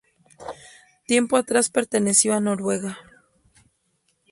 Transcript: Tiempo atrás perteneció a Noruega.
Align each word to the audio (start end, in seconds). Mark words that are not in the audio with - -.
Tiempo 1.05 1.37
atrás 1.37 1.69
perteneció 1.69 2.33
a 2.33 2.39
Noruega. 2.39 2.97